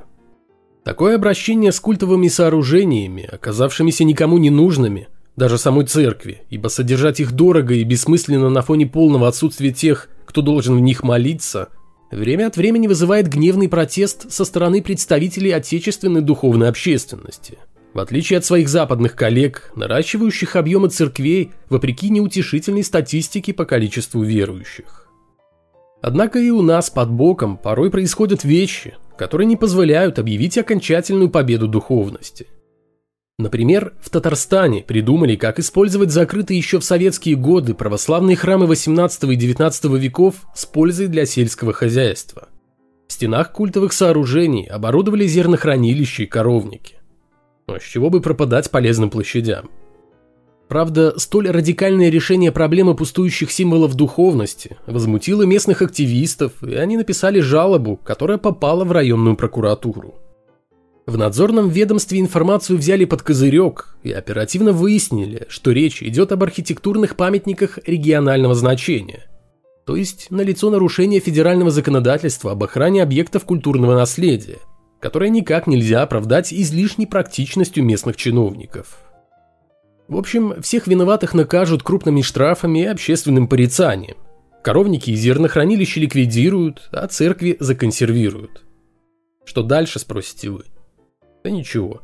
Такое 0.84 1.16
обращение 1.16 1.74
с 1.74 1.80
культовыми 1.82 2.30
сооружениями, 2.30 3.28
оказавшимися 3.30 4.06
никому 4.06 4.38
не 4.38 4.50
нужными, 4.50 5.10
даже 5.36 5.58
самой 5.58 5.86
церкви, 5.86 6.44
ибо 6.50 6.70
содержать 6.70 7.20
их 7.20 7.34
дорого 7.34 7.74
и 7.74 7.84
бессмысленно 7.84 8.50
на 8.50 8.62
фоне 8.62 8.88
полного 8.88 9.28
отсутствия 9.28 9.72
тех, 9.72 10.10
кто 10.26 10.42
должен 10.42 10.78
в 10.78 10.80
них 10.80 11.04
молиться, 11.04 11.70
время 12.12 12.48
от 12.48 12.58
времени 12.58 12.88
вызывает 12.88 13.28
гневный 13.28 13.70
протест 13.70 14.32
со 14.32 14.46
стороны 14.46 14.82
представителей 14.82 15.52
отечественной 15.52 16.22
духовной 16.22 16.70
общественности– 16.70 17.58
в 17.98 18.00
отличие 18.00 18.38
от 18.38 18.46
своих 18.46 18.70
западных 18.70 19.16
коллег, 19.16 19.72
наращивающих 19.76 20.56
объемы 20.56 20.90
церквей 20.90 21.52
вопреки 21.68 22.12
неутешительной 22.12 22.84
статистике 22.84 23.56
по 23.56 23.66
количеству 23.66 24.22
верующих. 24.22 25.08
Однако 26.04 26.38
и 26.38 26.52
у 26.52 26.62
нас 26.62 26.92
под 26.92 27.10
боком 27.10 27.58
порой 27.58 27.90
происходят 27.90 28.44
вещи, 28.44 28.96
которые 29.18 29.48
не 29.48 29.56
позволяют 29.56 30.20
объявить 30.20 30.60
окончательную 30.60 31.32
победу 31.32 31.68
духовности. 31.68 32.46
Например, 33.40 33.94
в 34.02 34.10
Татарстане 34.10 34.82
придумали, 34.82 35.36
как 35.36 35.60
использовать 35.60 36.10
закрытые 36.10 36.58
еще 36.58 36.80
в 36.80 36.84
советские 36.84 37.36
годы 37.36 37.76
православные 37.76 38.36
храмы 38.36 38.66
18 38.66 39.26
и 39.26 39.36
19 39.36 39.84
веков 39.86 40.48
с 40.56 40.66
пользой 40.66 41.06
для 41.06 41.28
сельского 41.28 41.72
хозяйства. 41.72 42.48
В 43.08 43.14
стенах 43.14 43.52
культовых 43.52 43.94
сооружений 43.94 44.66
оборудовали 44.66 45.28
зернохранилища 45.28 46.24
и 46.24 46.26
коровники. 46.26 46.96
Но 47.68 47.78
с 47.78 47.84
чего 47.84 48.10
бы 48.10 48.22
пропадать 48.22 48.72
полезным 48.72 49.12
площадям? 49.12 49.70
Правда, 50.68 51.14
столь 51.20 51.52
радикальное 51.52 52.10
решение 52.10 52.52
проблемы 52.52 52.96
пустующих 52.96 53.52
символов 53.52 53.94
духовности 53.94 54.78
возмутило 54.88 55.44
местных 55.44 55.84
активистов, 55.84 56.64
и 56.64 56.74
они 56.74 56.98
написали 56.98 57.40
жалобу, 57.40 57.98
которая 57.98 58.40
попала 58.40 58.84
в 58.84 58.92
районную 58.92 59.38
прокуратуру. 59.38 60.16
В 61.08 61.18
надзорном 61.18 61.70
ведомстве 61.70 62.20
информацию 62.20 62.78
взяли 62.78 63.06
под 63.06 63.24
козырек 63.24 63.98
и 64.04 64.12
оперативно 64.12 64.74
выяснили, 64.74 65.48
что 65.50 65.72
речь 65.72 66.04
идет 66.04 66.32
об 66.32 66.44
архитектурных 66.44 67.16
памятниках 67.16 67.80
регионального 67.88 68.54
значения. 68.54 69.26
То 69.86 69.96
есть 69.96 70.28
налицо 70.30 70.70
нарушение 70.70 71.22
федерального 71.22 71.72
законодательства 71.72 72.52
об 72.52 72.64
охране 72.64 73.02
объектов 73.02 73.46
культурного 73.46 73.96
наследия– 73.96 74.58
которое 75.00 75.30
никак 75.30 75.68
нельзя 75.68 76.02
оправдать 76.02 76.54
излишней 76.54 77.08
практичностью 77.08 77.84
местных 77.84 78.16
чиновников. 78.16 79.00
В 80.08 80.18
общем, 80.18 80.62
всех 80.62 80.88
виноватых 80.88 81.34
накажут 81.34 81.84
крупными 81.84 82.22
штрафами 82.22 82.80
и 82.80 82.86
общественным 82.86 83.48
порицанием. 83.48 84.18
Коровники 84.64 85.12
и 85.12 85.16
зернохранилища 85.16 86.00
ликвидируют, 86.00 86.90
а 86.92 87.08
церкви 87.08 87.58
законсервируют. 87.60 88.64
Что 89.46 89.64
дальше, 89.64 90.00
спросите 90.00 90.50
вы? 90.50 90.64
Да 91.44 91.50
ничего. 91.50 92.02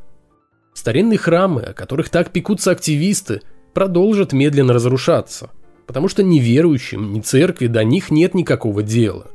Старинные 0.73 1.17
храмы, 1.17 1.61
о 1.61 1.73
которых 1.73 2.09
так 2.09 2.31
пекутся 2.31 2.71
активисты, 2.71 3.41
продолжат 3.73 4.33
медленно 4.33 4.73
разрушаться, 4.73 5.49
потому 5.85 6.07
что 6.07 6.23
ни 6.23 6.39
верующим, 6.39 7.13
ни 7.13 7.21
церкви 7.21 7.67
до 7.67 7.83
них 7.83 8.11
нет 8.11 8.33
никакого 8.33 8.83
дела. 8.83 9.27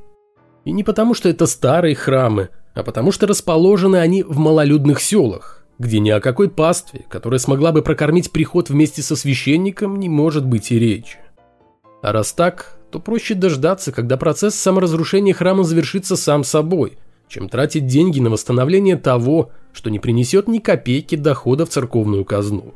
И 0.65 0.73
не 0.73 0.85
потому, 0.85 1.15
что 1.15 1.29
это 1.29 1.47
старые 1.47 1.95
храмы, 1.95 2.51
а 2.75 2.83
потому 2.83 3.13
что 3.13 3.27
расположены 3.27 3.97
они 3.97 4.23
в 4.23 4.39
малолюдных 4.39 5.01
селах, 5.01 5.65
где 5.79 6.01
ни 6.01 6.11
о 6.11 6.21
какой 6.21 6.51
пастве, 6.51 7.05
которая 7.09 7.39
смогла 7.39 7.73
бы 7.73 7.83
прокормить 7.83 8.33
приход 8.33 8.69
вместе 8.69 9.03
со 9.03 9.17
священником, 9.17 9.99
не 9.99 10.09
может 10.09 10.45
быть 10.45 10.73
и 10.73 10.79
речи. 10.79 11.19
А 12.03 12.13
раз 12.13 12.33
так, 12.33 12.79
то 12.91 13.01
проще 13.01 13.35
дождаться, 13.35 13.93
когда 13.93 14.17
процесс 14.17 14.55
саморазрушения 14.55 15.35
храма 15.35 15.65
завершится 15.65 16.17
сам 16.17 16.45
собой, 16.45 16.99
чем 17.29 17.49
тратить 17.49 17.87
деньги 17.87 18.21
на 18.21 18.31
восстановление 18.31 18.97
того, 18.97 19.51
что 19.73 19.91
не 19.91 19.99
принесет 19.99 20.49
ни 20.49 20.59
копейки 20.59 21.15
дохода 21.15 21.67
в 21.67 21.69
церковную 21.69 22.25
казну. 22.25 22.75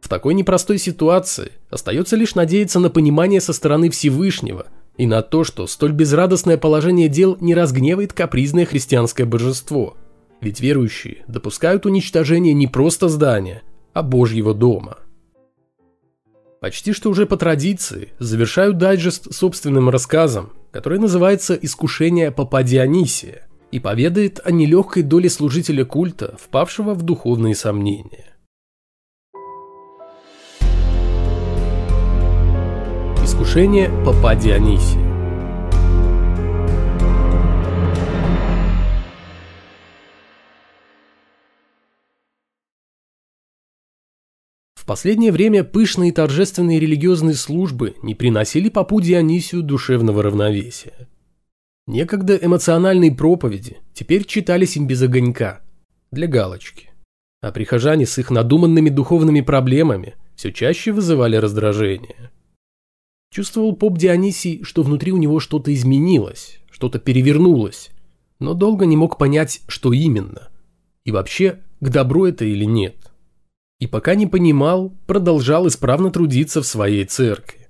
В 0.00 0.08
такой 0.08 0.34
непростой 0.34 0.78
ситуации 0.78 1.52
остается 1.70 2.16
лишь 2.16 2.34
надеяться 2.34 2.78
на 2.78 2.90
понимание 2.90 3.40
со 3.40 3.52
стороны 3.52 3.90
Всевышнего– 3.90 4.66
и 4.96 5.06
на 5.06 5.22
то, 5.22 5.44
что 5.44 5.66
столь 5.66 5.92
безрадостное 5.92 6.56
положение 6.56 7.08
дел 7.08 7.36
не 7.40 7.54
разгневает 7.54 8.12
капризное 8.12 8.64
христианское 8.64 9.24
божество. 9.24 9.96
Ведь 10.40 10.60
верующие 10.60 11.24
допускают 11.26 11.86
уничтожение 11.86 12.54
не 12.54 12.66
просто 12.66 13.08
здания, 13.08 13.62
а 13.92 14.02
Божьего 14.02 14.54
дома. 14.54 14.98
Почти 16.64 16.94
что 16.94 17.10
уже 17.10 17.26
по 17.26 17.36
традиции 17.36 18.14
завершаю 18.18 18.72
дайджест 18.72 19.34
собственным 19.34 19.90
рассказом, 19.90 20.54
который 20.70 20.98
называется 20.98 21.54
«Искушение 21.54 22.30
Папа 22.30 22.62
Дионисия» 22.62 23.46
и 23.70 23.80
поведает 23.80 24.40
о 24.42 24.50
нелегкой 24.50 25.02
доле 25.02 25.28
служителя 25.28 25.84
культа, 25.84 26.38
впавшего 26.40 26.94
в 26.94 27.02
духовные 27.02 27.54
сомнения. 27.54 28.34
Искушение 33.22 33.90
Папа 34.02 34.34
В 44.84 44.86
последнее 44.86 45.32
время 45.32 45.64
пышные 45.64 46.12
торжественные 46.12 46.78
религиозные 46.78 47.36
службы 47.36 47.94
не 48.02 48.14
приносили 48.14 48.68
попу 48.68 49.00
Дионисию 49.00 49.62
душевного 49.62 50.22
равновесия. 50.22 51.08
Некогда 51.86 52.36
эмоциональные 52.36 53.12
проповеди 53.12 53.78
теперь 53.94 54.26
читались 54.26 54.76
им 54.76 54.86
без 54.86 55.00
огонька, 55.00 55.62
для 56.12 56.26
галочки. 56.26 56.90
А 57.40 57.50
прихожане 57.50 58.04
с 58.04 58.18
их 58.18 58.30
надуманными 58.30 58.90
духовными 58.90 59.40
проблемами 59.40 60.16
все 60.36 60.52
чаще 60.52 60.92
вызывали 60.92 61.36
раздражение. 61.36 62.30
Чувствовал 63.32 63.74
поп 63.74 63.96
Дионисий, 63.96 64.64
что 64.64 64.82
внутри 64.82 65.12
у 65.12 65.16
него 65.16 65.40
что-то 65.40 65.72
изменилось, 65.72 66.58
что-то 66.70 66.98
перевернулось, 66.98 67.90
но 68.38 68.52
долго 68.52 68.84
не 68.84 68.98
мог 68.98 69.16
понять, 69.16 69.62
что 69.66 69.94
именно. 69.94 70.50
И 71.06 71.10
вообще, 71.10 71.60
к 71.80 71.88
добру 71.88 72.26
это 72.26 72.44
или 72.44 72.64
нет 72.64 73.03
и 73.84 73.86
пока 73.86 74.14
не 74.14 74.26
понимал, 74.26 74.94
продолжал 75.06 75.68
исправно 75.68 76.10
трудиться 76.10 76.62
в 76.62 76.66
своей 76.66 77.04
церкви. 77.04 77.68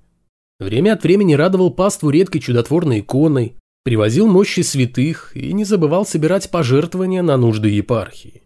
Время 0.61 0.93
от 0.93 1.03
времени 1.03 1.33
радовал 1.33 1.71
паству 1.71 2.09
редкой 2.09 2.39
чудотворной 2.39 3.01
иконой, 3.01 3.57
привозил 3.83 4.25
мощи 4.25 4.61
святых 4.61 5.35
и 5.35 5.51
не 5.51 5.65
забывал 5.65 6.05
собирать 6.05 6.49
пожертвования 6.49 7.21
на 7.21 7.35
нужды 7.35 7.67
епархии. 7.67 8.43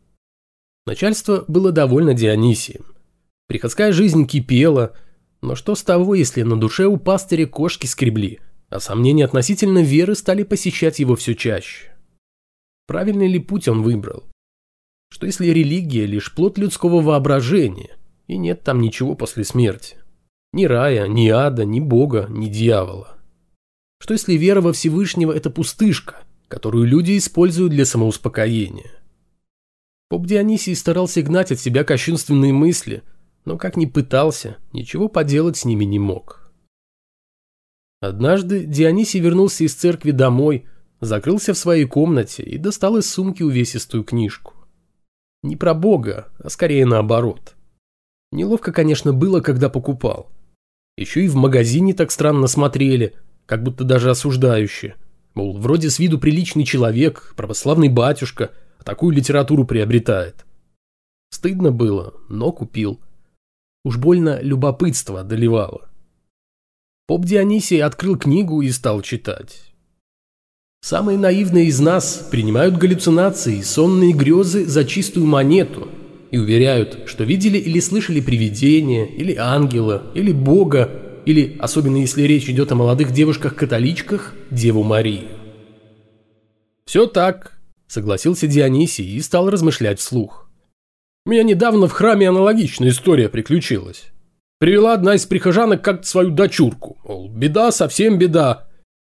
Начальство 0.87 1.45
было 1.47 1.71
довольно 1.71 2.15
Дионисием. 2.15 2.85
Приходская 3.47 3.91
жизнь 3.91 4.25
кипела, 4.25 4.97
но 5.43 5.53
что 5.53 5.75
с 5.75 5.83
того, 5.83 6.15
если 6.15 6.41
на 6.41 6.59
душе 6.59 6.87
у 6.87 6.97
пастыря 6.97 7.45
кошки 7.45 7.85
скребли, 7.85 8.39
а 8.69 8.79
сомнения 8.79 9.25
относительно 9.25 9.83
веры 9.83 10.15
стали 10.15 10.41
посещать 10.41 10.97
его 10.97 11.15
все 11.15 11.35
чаще? 11.35 11.95
Правильный 12.87 13.27
ли 13.27 13.37
путь 13.37 13.67
он 13.67 13.83
выбрал? 13.83 14.23
Что 15.09 15.25
если 15.25 15.47
религия 15.47 16.05
лишь 16.05 16.33
плод 16.33 16.57
людского 16.57 17.01
воображения, 17.01 17.97
и 18.27 18.37
нет 18.37 18.63
там 18.63 18.79
ничего 18.81 19.15
после 19.15 19.43
смерти. 19.43 19.97
Ни 20.53 20.65
рая, 20.65 21.07
ни 21.07 21.27
ада, 21.29 21.65
ни 21.65 21.79
бога, 21.79 22.27
ни 22.29 22.47
дьявола. 22.47 23.17
Что 24.01 24.13
если 24.13 24.35
вера 24.35 24.61
во 24.61 24.73
Всевышнего– 24.73 25.31
это 25.35 25.49
пустышка, 25.49 26.23
которую 26.47 26.85
люди 26.85 27.17
используют 27.17 27.71
для 27.71 27.85
самоуспокоения? 27.85 28.91
Поп 30.09 30.25
Дионисий 30.25 30.75
старался 30.75 31.21
гнать 31.21 31.51
от 31.51 31.59
себя 31.59 31.83
кощунственные 31.83 32.53
мысли, 32.53 33.03
но 33.45 33.57
как 33.57 33.77
ни 33.77 33.85
пытался, 33.85 34.57
ничего 34.73 35.07
поделать 35.07 35.57
с 35.57 35.65
ними 35.65 35.85
не 35.85 35.99
мог. 35.99 36.51
Однажды 38.01 38.65
Дионисий 38.65 39.19
вернулся 39.19 39.65
из 39.65 39.75
церкви 39.75 40.11
домой, 40.11 40.65
закрылся 41.01 41.53
в 41.53 41.57
своей 41.57 41.85
комнате 41.85 42.43
и 42.43 42.57
достал 42.57 42.97
из 42.97 43.09
сумки 43.09 43.43
увесистую 43.43 44.03
книжку. 44.03 44.53
Не 45.43 45.55
про 45.55 45.73
Бога, 45.73 46.27
а 46.39 46.49
скорее 46.49 46.85
наоборот. 46.85 47.55
Неловко, 48.31 48.71
конечно, 48.71 49.13
было, 49.13 49.41
когда 49.41 49.69
покупал. 49.69 50.29
Еще 50.97 51.23
и 51.25 51.29
в 51.29 51.35
магазине 51.35 51.93
так 51.93 52.11
странно 52.11 52.47
смотрели, 52.47 53.15
как 53.45 53.63
будто 53.63 53.83
даже 53.83 54.09
осуждающие. 54.09 54.95
Мол, 55.33 55.57
вроде 55.57 55.89
с 55.89 55.99
виду 55.99 56.19
приличный 56.19 56.65
человек, 56.65 57.33
православный 57.37 57.89
батюшка, 57.89 58.51
а 58.77 58.83
такую 58.83 59.15
литературу 59.15 59.65
приобретает. 59.65 60.45
Стыдно 61.31 61.71
было, 61.71 62.13
но 62.27 62.51
купил. 62.51 62.99
Уж 63.85 63.97
больно 63.97 64.41
любопытство 64.41 65.21
одолевало. 65.21 65.89
Поп 67.07 67.25
Дионисий 67.25 67.81
открыл 67.81 68.17
книгу 68.17 68.61
и 68.61 68.69
стал 68.69 69.01
читать. 69.01 69.68
Самые 70.81 71.17
наивные 71.17 71.65
из 71.65 71.79
нас 71.79 72.27
принимают 72.31 72.77
галлюцинации 72.77 73.57
и 73.57 73.63
сонные 73.63 74.13
грезы 74.13 74.65
за 74.65 74.85
чистую 74.85 75.25
монету 75.25 75.89
и 76.31 76.37
уверяют, 76.37 77.03
что 77.05 77.23
видели 77.23 77.57
или 77.57 77.79
слышали 77.79 78.21
привидение, 78.21 79.07
или 79.07 79.35
ангела, 79.35 80.03
или 80.13 80.31
Бога, 80.31 80.89
или, 81.25 81.57
особенно 81.59 81.97
если 81.97 82.23
речь 82.23 82.49
идет 82.49 82.71
о 82.71 82.75
молодых 82.75 83.11
девушках-католичках, 83.11 84.33
Деву 84.51 84.83
Марию. 84.83 85.27
«Все 86.85 87.05
так»,— 87.07 87.59
согласился 87.87 88.47
Дионисий 88.47 89.05
и 89.05 89.21
стал 89.21 89.49
размышлять 89.49 89.99
вслух. 89.99 90.49
«У 91.25 91.31
меня 91.31 91.43
недавно 91.43 91.87
в 91.87 91.91
храме 91.91 92.29
аналогичная 92.29 92.89
история 92.89 93.29
приключилась. 93.29 94.05
Привела 94.59 94.93
одна 94.93 95.15
из 95.15 95.25
прихожанок 95.25 95.83
как-то 95.83 96.07
свою 96.07 96.31
дочурку, 96.31 96.97
мол, 97.03 97.29
беда, 97.29 97.71
совсем 97.71 98.17
беда, 98.17 98.68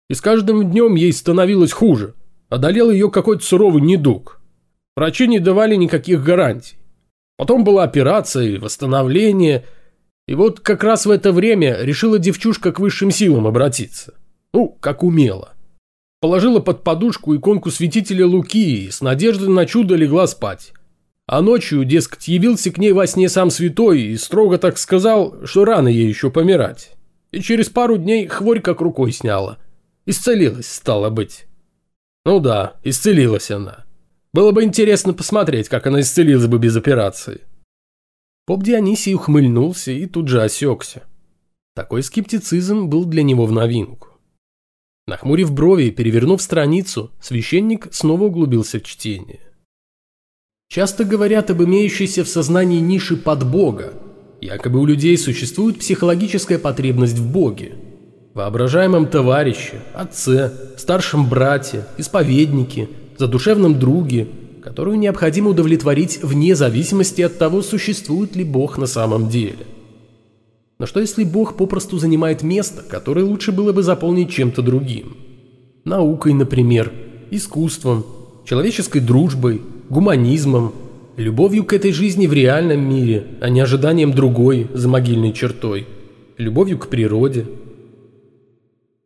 и 0.09 0.15
с 0.15 0.21
каждым 0.21 0.71
днем 0.71 0.95
ей 0.95 1.13
становилось 1.13 1.73
хуже. 1.73 2.15
Одолел 2.49 2.91
ее 2.91 3.11
какой-то 3.11 3.45
суровый 3.45 3.81
недуг. 3.81 4.41
Врачи 4.95 5.27
не 5.27 5.39
давали 5.39 5.75
никаких 5.75 6.23
гарантий. 6.23 6.77
Потом 7.39 7.65
была 7.65 7.85
операция 7.85 8.45
и 8.45 8.59
восстановление. 8.59 9.65
И 10.29 10.35
вот 10.35 10.61
как 10.61 10.85
раз 10.85 11.07
в 11.07 11.11
это 11.11 11.33
время 11.33 11.79
решила 11.81 12.19
девчушка 12.19 12.73
к 12.73 12.79
высшим 12.79 13.11
силам 13.11 13.47
обратиться. 13.47 14.15
Ну, 14.53 14.77
как 14.81 15.03
умела. 15.03 15.55
Положила 16.21 16.61
под 16.61 16.85
подушку 16.85 17.35
иконку 17.35 17.71
святителя 17.71 18.27
Луки 18.27 18.85
и 18.85 18.91
с 18.91 19.01
надеждой 19.01 19.49
на 19.49 19.65
чудо 19.65 19.95
легла 19.95 20.27
спать. 20.27 20.73
А 21.27 21.41
ночью, 21.41 21.85
дескать, 21.85 22.29
явился 22.29 22.71
к 22.71 22.77
ней 22.77 22.93
во 22.93 23.07
сне 23.07 23.31
сам 23.31 23.49
святой 23.49 24.03
и 24.03 24.17
строго 24.19 24.59
так 24.59 24.77
сказал, 24.77 25.47
что 25.47 25.65
рано 25.65 25.89
ей 25.89 26.07
еще 26.07 26.31
помирать. 26.31 26.91
И 27.31 27.41
через 27.41 27.71
пару 27.71 27.97
дней 27.97 28.27
хворь 28.27 28.61
как 28.61 28.83
рукой 28.83 29.11
сняла– 29.13 29.57
Исцелилась, 30.07 30.69
стало 30.69 31.11
быть. 31.11 31.47
Ну 32.25 32.41
да, 32.41 32.77
исцелилась 32.83 33.51
она. 33.51 33.85
Было 34.33 34.53
бы 34.53 34.65
интересно 34.65 35.13
посмотреть, 35.13 35.69
как 35.69 35.87
она 35.87 36.01
исцелилась 36.01 36.47
бы 36.47 36.59
без 36.59 36.77
операции. 36.77 37.43
Поп 38.47 38.63
Дионисий 38.63 39.15
ухмыльнулся 39.15 39.93
и 39.93 40.07
тут 40.07 40.29
же 40.29 40.43
осекся. 40.43 41.05
Такой 41.75 42.03
скептицизм 42.03 42.87
был 42.87 43.05
для 43.05 43.23
него 43.23 43.47
в 43.47 43.53
новинку. 43.53 44.09
Нахмурив 45.07 45.53
брови 45.53 45.85
и 45.85 45.91
перевернув 45.91 46.43
страницу, 46.43 47.11
священник 47.21 47.89
снова 47.93 48.25
углубился 48.25 48.79
в 48.79 48.83
чтение. 48.83 49.41
Часто 50.69 51.05
говорят 51.05 51.51
об 51.51 51.63
имеющейся 51.63 52.25
в 52.25 52.29
сознании 52.29 52.81
нише 52.81 53.17
под 53.17 53.49
Бога. 53.49 53.95
Якобы 54.41 54.81
у 54.81 54.87
людей 54.87 55.17
существует 55.19 55.79
психологическая 55.79 56.59
потребность 56.59 57.19
в 57.19 57.31
Боге, 57.31 57.77
воображаемом 58.35 59.07
товарище, 59.07 59.81
отце, 59.95 60.53
старшем 60.77 61.29
брате, 61.29 61.85
исповеднике, 61.99 62.89
задушевном 63.19 63.79
друге, 63.79 64.29
которую 64.63 64.99
необходимо 64.99 65.51
удовлетворить 65.51 66.23
вне 66.23 66.55
зависимости 66.55 67.23
от 67.23 67.39
того, 67.39 67.63
существует 67.63 68.35
ли 68.37 68.45
Бог 68.45 68.79
на 68.79 68.87
самом 68.87 69.29
деле. 69.29 69.67
Но 70.79 70.87
что 70.87 71.01
если 71.01 71.25
Бог 71.25 71.57
попросту 71.57 71.99
занимает 71.99 72.43
место, 72.43 72.83
которое 72.83 73.25
лучше 73.25 73.53
было 73.53 73.73
бы 73.73 73.83
заполнить 73.83 74.31
чем-то 74.31 74.63
другим? 74.63 75.17
Наукой, 75.85 76.33
например, 76.33 76.93
искусством, 77.31 78.05
человеческой 78.45 79.01
дружбой, 79.01 79.61
гуманизмом, 79.89 80.73
любовью 81.17 81.65
к 81.65 81.73
этой 81.73 81.93
жизни 81.93 82.27
в 82.27 82.33
реальном 82.33 82.81
мире, 82.89 83.27
а 83.41 83.49
не 83.49 83.61
ожиданием 83.61 84.13
другой 84.13 84.69
за 84.73 84.89
могильной 84.89 85.33
чертой, 85.33 85.87
любовью 86.39 86.79
к 86.79 86.89
природе– 86.89 87.47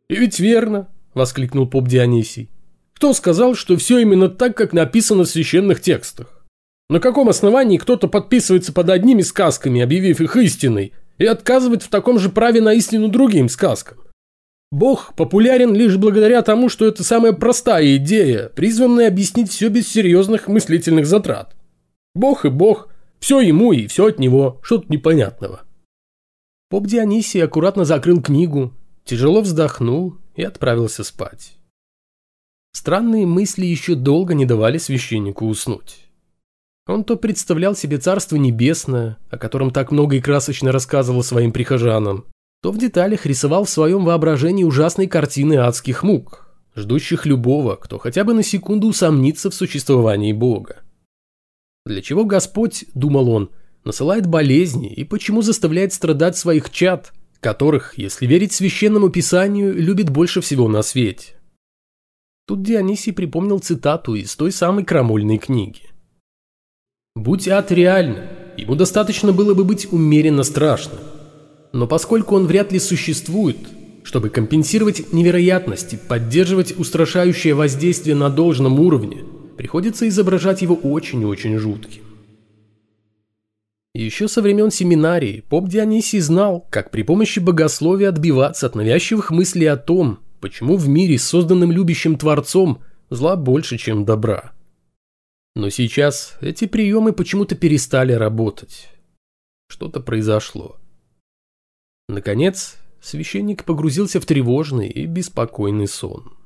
«И 0.09 0.15
ведь 0.15 0.39
верно!»– 0.39 0.87
воскликнул 1.13 1.67
поп 1.67 1.87
Дионисий. 1.87 2.49
«Кто 2.95 3.13
сказал, 3.13 3.55
что 3.55 3.75
все 3.77 3.99
именно 3.99 4.29
так, 4.29 4.55
как 4.55 4.73
написано 4.73 5.23
в 5.23 5.29
священных 5.29 5.81
текстах? 5.81 6.45
На 6.89 6.99
каком 6.99 7.27
основании 7.27 7.77
кто-то 7.77 8.07
подписывается 8.07 8.71
под 8.71 8.89
одними 8.89 9.21
сказками, 9.21 9.81
объявив 9.81 10.21
их 10.21 10.37
истиной, 10.37 10.93
и 11.17 11.25
отказывает 11.25 11.83
в 11.83 11.89
таком 11.89 12.17
же 12.19 12.29
праве 12.29 12.61
на 12.61 12.73
истину 12.73 13.09
другим 13.09 13.49
сказкам? 13.49 13.97
Бог 14.71 15.13
популярен 15.15 15.73
лишь 15.73 15.97
благодаря 15.97 16.41
тому, 16.41 16.69
что 16.69 16.85
это 16.85 17.03
самая 17.03 17.33
простая 17.33 17.97
идея, 17.97 18.49
призванная 18.49 19.07
объяснить 19.07 19.51
все 19.51 19.69
без 19.69 19.87
серьезных 19.87 20.47
мыслительных 20.47 21.05
затрат. 21.05 21.55
Бог 22.15 22.45
и 22.45 22.49
Бог, 22.49 22.89
все 23.19 23.39
ему 23.39 23.71
и 23.71 23.87
все 23.87 24.07
от 24.07 24.19
него, 24.19 24.59
что-то 24.63 24.91
непонятного. 24.91 25.61
Поп 26.69 26.85
Дионисий 26.85 27.43
аккуратно 27.43 27.85
закрыл 27.85 28.21
книгу, 28.21 28.73
тяжело 29.07 29.41
вздохнул 29.41 30.17
и 30.35 30.43
отправился 30.43 31.03
спать. 31.03 31.57
Странные 32.73 33.25
мысли 33.25 33.65
еще 33.65 33.95
долго 33.95 34.35
не 34.35 34.45
давали 34.45 34.77
священнику 34.77 35.47
уснуть. 35.47 36.05
Он 36.85 37.03
то 37.03 37.17
представлял 37.17 37.75
себе 37.75 37.97
Царство 37.97 38.35
Небесное, 38.35 39.17
о 39.29 39.37
котором 39.37 39.71
так 39.71 39.91
много 39.91 40.17
и 40.17 40.21
красочно 40.21 40.71
рассказывал 40.71 41.23
своим 41.23 41.51
прихожанам, 41.51 42.25
то 42.61 42.71
в 42.71 42.77
деталях 42.77 43.25
рисовал 43.25 43.65
в 43.65 43.69
своем 43.69 44.05
воображении 44.05 44.63
ужасные 44.63 45.07
картины 45.07 45.55
адских 45.55 46.03
мук, 46.03 46.47
ждущих 46.75 47.25
любого, 47.25 47.75
кто 47.75 47.97
хотя 47.97 48.23
бы 48.23 48.33
на 48.33 48.43
секунду 48.43 48.87
усомнится 48.87 49.49
в 49.49 49.55
существовании 49.55 50.33
Бога. 50.33 50.83
Для 51.85 52.01
чего 52.01 52.25
Господь, 52.25 52.85
думал 52.93 53.29
он, 53.29 53.51
насылает 53.83 54.27
болезни 54.27 54.91
и 54.91 55.03
почему 55.03 55.41
заставляет 55.41 55.93
страдать 55.93 56.37
своих 56.37 56.69
чад, 56.69 57.13
которых, 57.39 57.97
если 57.97 58.25
верить 58.25 58.53
священному 58.53 59.09
писанию, 59.09 59.73
любит 59.73 60.09
больше 60.09 60.41
всего 60.41 60.67
на 60.67 60.81
свете. 60.81 61.35
Тут 62.47 62.63
Дионисий 62.63 63.11
припомнил 63.11 63.59
цитату 63.59 64.15
из 64.15 64.35
той 64.35 64.51
самой 64.51 64.85
крамольной 64.85 65.37
книги. 65.37 65.81
«Будь 67.15 67.47
ад 67.47 67.71
реально, 67.71 68.29
ему 68.55 68.75
достаточно 68.75 69.33
было 69.33 69.53
бы 69.53 69.63
быть 69.63 69.91
умеренно 69.91 70.43
страшным. 70.43 70.99
Но 71.73 71.87
поскольку 71.87 72.35
он 72.35 72.47
вряд 72.47 72.71
ли 72.71 72.79
существует, 72.79 73.57
чтобы 74.03 74.29
компенсировать 74.29 75.11
невероятности, 75.11 75.99
поддерживать 76.07 76.77
устрашающее 76.79 77.53
воздействие 77.53 78.15
на 78.15 78.29
должном 78.29 78.79
уровне, 78.79 79.25
приходится 79.57 80.07
изображать 80.07 80.61
его 80.61 80.75
очень-очень 80.75 81.57
жутким. 81.57 82.06
Еще 83.97 84.27
со 84.27 84.43
времен 84.43 84.69
семинарии 84.69 85.41
поп 85.49 85.69
Дионисий 85.69 86.19
знал, 86.19 86.67
как 86.69 86.91
при 86.91 87.01
помощи 87.01 87.39
богословия 87.39 88.09
отбиваться 88.09 88.67
от 88.67 88.75
навязчивых 88.75 89.31
мыслей 89.31 89.65
о 89.65 89.75
том, 89.75 90.19
почему 90.39 90.77
в 90.77 90.87
мире, 90.87 91.17
созданным 91.17 91.71
любящим 91.71 92.15
Творцом, 92.15 92.83
зла 93.09 93.35
больше, 93.35 93.79
чем 93.79 94.05
добра. 94.05 94.53
Но 95.55 95.71
сейчас 95.71 96.37
эти 96.41 96.67
приемы 96.67 97.11
почему-то 97.11 97.55
перестали 97.55 98.13
работать. 98.13 98.87
Что-то 99.67 99.99
произошло. 99.99 100.77
Наконец, 102.07 102.75
священник 103.01 103.63
погрузился 103.63 104.21
в 104.21 104.27
тревожный 104.27 104.89
и 104.89 105.07
беспокойный 105.07 105.87
сон. 105.87 106.37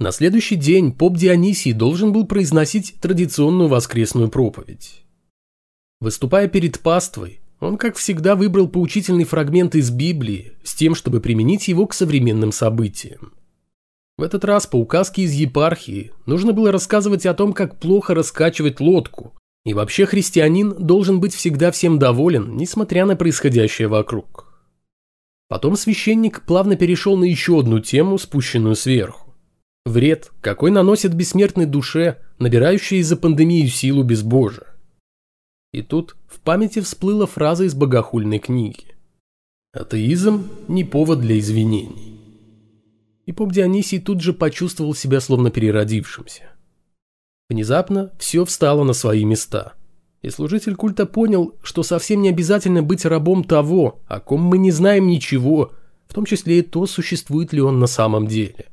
На 0.00 0.10
следующий 0.10 0.56
день 0.56 0.92
поп 0.92 1.18
Дионисий 1.18 1.74
должен 1.74 2.14
был 2.14 2.26
произносить 2.26 2.94
традиционную 3.02 3.68
воскресную 3.68 4.30
проповедь. 4.30 5.01
Выступая 6.02 6.48
перед 6.48 6.80
паствой, 6.80 7.40
он, 7.60 7.76
как 7.78 7.94
всегда, 7.94 8.34
выбрал 8.34 8.66
поучительный 8.66 9.22
фрагмент 9.22 9.76
из 9.76 9.92
Библии 9.92 10.54
с 10.64 10.74
тем, 10.74 10.96
чтобы 10.96 11.20
применить 11.20 11.68
его 11.68 11.86
к 11.86 11.94
современным 11.94 12.50
событиям. 12.50 13.34
В 14.18 14.24
этот 14.24 14.44
раз 14.44 14.66
по 14.66 14.74
указке 14.74 15.22
из 15.22 15.30
епархии 15.30 16.10
нужно 16.26 16.52
было 16.52 16.72
рассказывать 16.72 17.24
о 17.24 17.34
том, 17.34 17.52
как 17.52 17.78
плохо 17.78 18.16
раскачивать 18.16 18.80
лодку, 18.80 19.34
и 19.64 19.74
вообще 19.74 20.04
христианин 20.04 20.74
должен 20.76 21.20
быть 21.20 21.36
всегда 21.36 21.70
всем 21.70 22.00
доволен, 22.00 22.56
несмотря 22.56 23.06
на 23.06 23.14
происходящее 23.14 23.86
вокруг. 23.86 24.52
Потом 25.46 25.76
священник 25.76 26.42
плавно 26.42 26.74
перешел 26.74 27.16
на 27.16 27.26
еще 27.26 27.60
одну 27.60 27.78
тему, 27.78 28.18
спущенную 28.18 28.74
сверху. 28.74 29.36
Вред, 29.86 30.32
какой 30.40 30.72
наносит 30.72 31.14
бессмертной 31.14 31.66
душе, 31.66 32.18
набирающей 32.40 32.98
из-за 32.98 33.16
пандемии 33.16 33.66
силу 33.66 34.02
безбожия. 34.02 34.71
И 35.72 35.80
тут 35.80 36.16
в 36.26 36.40
памяти 36.40 36.80
всплыла 36.80 37.26
фраза 37.26 37.64
из 37.64 37.74
богохульной 37.74 38.38
книги. 38.38 38.94
«Атеизм– 39.72 40.48
не 40.68 40.84
повод 40.84 41.20
для 41.20 41.38
извинений». 41.38 42.20
И 43.24 43.32
поп 43.32 43.52
Дионисий 43.52 43.98
тут 43.98 44.20
же 44.20 44.34
почувствовал 44.34 44.94
себя 44.94 45.20
словно 45.20 45.50
переродившимся. 45.50 46.50
Внезапно 47.48 48.12
все 48.18 48.44
встало 48.44 48.84
на 48.84 48.92
свои 48.92 49.24
места. 49.24 49.72
И 50.20 50.28
служитель 50.28 50.74
культа 50.74 51.06
понял, 51.06 51.54
что 51.62 51.82
совсем 51.82 52.20
не 52.20 52.28
обязательно 52.28 52.82
быть 52.82 53.06
рабом 53.06 53.42
того, 53.42 54.00
о 54.06 54.20
ком 54.20 54.42
мы 54.42 54.58
не 54.58 54.70
знаем 54.70 55.06
ничего, 55.06 55.72
в 56.06 56.14
том 56.14 56.26
числе 56.26 56.58
и 56.58 56.62
то, 56.62 56.86
существует 56.86 57.52
ли 57.54 57.62
он 57.62 57.78
на 57.78 57.86
самом 57.86 58.26
деле. 58.26 58.66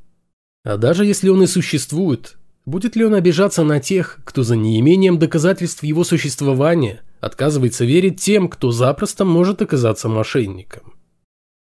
А 0.64 0.76
даже 0.76 1.06
если 1.06 1.30
он 1.30 1.42
и 1.42 1.46
существует, 1.46 2.36
Будет 2.66 2.94
ли 2.94 3.04
он 3.04 3.14
обижаться 3.14 3.64
на 3.64 3.80
тех, 3.80 4.20
кто 4.24 4.42
за 4.42 4.56
неимением 4.56 5.18
доказательств 5.18 5.82
его 5.82 6.04
существования 6.04 7.00
отказывается 7.20 7.84
верить 7.84 8.20
тем, 8.20 8.48
кто 8.48 8.70
запросто 8.70 9.24
может 9.24 9.62
оказаться 9.62 10.08
мошенником? 10.08 10.94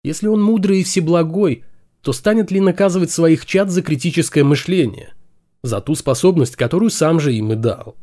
Если 0.03 0.27
он 0.27 0.43
мудрый 0.43 0.81
и 0.81 0.85
всеблагой, 0.85 1.65
то 2.03 2.13
станет 2.13 2.51
ли 2.51 2.61
наказывать 2.61 3.11
своих 3.11 3.47
чад 3.47 3.71
за 3.71 3.83
критическое 3.83 4.45
мышление, 4.45 5.15
за 5.63 5.81
ту 5.81 5.95
способность, 5.95 6.57
которую 6.57 6.91
сам 6.91 7.19
же 7.19 7.35
им 7.35 7.53
и 7.53 7.57
дал? 7.57 7.97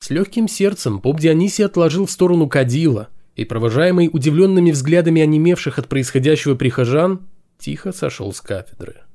С 0.00 0.10
легким 0.10 0.48
сердцем 0.48 1.00
поп 1.00 1.20
Дионисий 1.20 1.64
отложил 1.64 2.06
в 2.06 2.10
сторону 2.10 2.48
кадила 2.48 3.08
и, 3.34 3.44
провожаемый 3.44 4.08
удивленными 4.10 4.70
взглядами 4.70 5.20
онемевших 5.20 5.78
от 5.78 5.88
происходящего 5.88 6.54
прихожан, 6.54 7.26
тихо 7.58 7.92
сошел 7.92 8.32
с 8.32 8.40
кафедры. 8.40 9.05